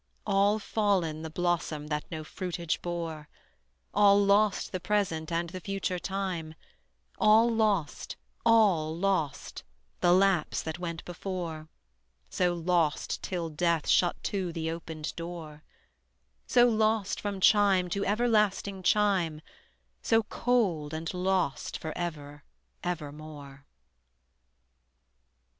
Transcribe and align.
All 0.25 0.57
fallen 0.57 1.21
the 1.21 1.29
blossom 1.29 1.85
that 1.89 2.05
no 2.09 2.23
fruitage 2.23 2.81
bore, 2.81 3.29
All 3.93 4.19
lost 4.19 4.71
the 4.71 4.79
present 4.79 5.31
and 5.31 5.51
the 5.51 5.59
future 5.61 5.99
time, 5.99 6.55
All 7.19 7.47
lost, 7.47 8.15
all 8.43 8.97
lost, 8.97 9.61
the 9.99 10.11
lapse 10.11 10.63
that 10.63 10.79
went 10.79 11.05
before: 11.05 11.67
So 12.31 12.55
lost 12.55 13.21
till 13.21 13.51
death 13.51 13.87
shut 13.87 14.15
to 14.23 14.51
the 14.51 14.71
opened 14.71 15.15
door, 15.15 15.61
So 16.47 16.67
lost 16.67 17.21
from 17.21 17.39
chime 17.39 17.87
to 17.89 18.03
everlasting 18.03 18.81
chime, 18.81 19.39
So 20.01 20.23
cold 20.23 20.95
and 20.95 21.13
lost 21.13 21.77
forever 21.77 22.43
evermore. 22.83 23.67